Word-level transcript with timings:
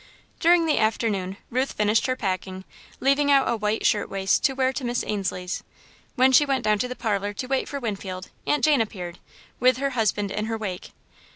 During 0.39 0.65
the 0.65 0.79
afternoon, 0.79 1.37
Ruth 1.51 1.73
finished 1.73 2.07
her 2.07 2.15
packing, 2.15 2.65
leaving 2.99 3.29
out 3.29 3.47
a 3.47 3.55
white 3.55 3.85
shirt 3.85 4.09
waist 4.09 4.43
to 4.45 4.53
wear 4.53 4.73
to 4.73 4.83
Miss 4.83 5.03
Ainslie's. 5.05 5.61
When 6.15 6.31
she 6.31 6.43
went 6.43 6.63
down 6.63 6.79
to 6.79 6.87
the 6.87 6.95
parlour 6.95 7.33
to 7.33 7.45
wait 7.47 7.69
for 7.69 7.79
Winfield, 7.79 8.31
Aunt 8.47 8.63
Jane 8.63 8.81
appeared, 8.81 9.19
with 9.59 9.77
her 9.77 9.91
husband 9.91 10.31
in 10.31 10.45
her 10.45 10.57
wake. 10.57 10.93